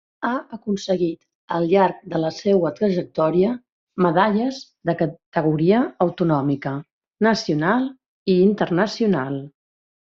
[0.27, 1.19] Ha aconseguit
[1.57, 3.53] al llarg de la seua trajectòria
[4.07, 6.77] medalles de categoria autonòmica,
[7.31, 7.91] nacional
[8.37, 9.43] i internacional.